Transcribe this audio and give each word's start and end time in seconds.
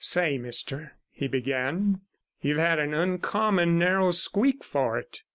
'Say, 0.03 0.35
mister,' 0.35 0.93
he 1.11 1.27
began, 1.27 2.01
'you've 2.41 2.57
had 2.57 2.79
an 2.79 2.91
uncommon 2.91 3.77
narrow 3.77 4.09
squeak 4.09 4.63
for 4.63 4.97
it. 4.97 5.21